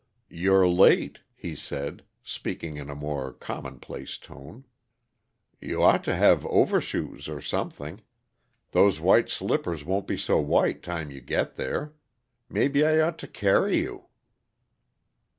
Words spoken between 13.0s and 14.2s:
to carry you."